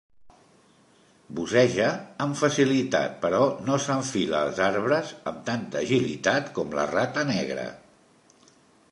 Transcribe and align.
Busseja 1.39 1.89
amb 2.23 2.37
facilitat, 2.39 3.11
però 3.25 3.41
no 3.67 3.77
s'enfila 3.83 4.39
als 4.47 4.61
arbres 4.69 5.11
amb 5.33 5.43
tanta 5.51 5.83
agilitat 5.85 6.49
com 6.59 6.73
la 6.79 6.87
rata 6.93 7.25
negra. 7.33 7.67